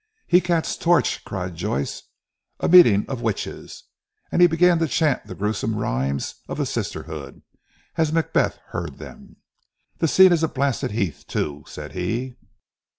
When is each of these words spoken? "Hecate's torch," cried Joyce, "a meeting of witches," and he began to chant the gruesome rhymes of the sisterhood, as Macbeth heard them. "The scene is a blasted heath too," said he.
"Hecate's 0.27 0.77
torch," 0.77 1.23
cried 1.25 1.53
Joyce, 1.55 2.01
"a 2.59 2.67
meeting 2.67 3.05
of 3.07 3.21
witches," 3.21 3.83
and 4.31 4.41
he 4.41 4.47
began 4.47 4.79
to 4.79 4.87
chant 4.87 5.27
the 5.27 5.35
gruesome 5.35 5.75
rhymes 5.75 6.41
of 6.47 6.57
the 6.57 6.65
sisterhood, 6.65 7.43
as 7.97 8.11
Macbeth 8.11 8.57
heard 8.69 8.97
them. 8.97 9.35
"The 9.99 10.07
scene 10.07 10.31
is 10.33 10.41
a 10.41 10.47
blasted 10.47 10.89
heath 10.89 11.25
too," 11.27 11.65
said 11.67 11.91
he. 11.91 12.35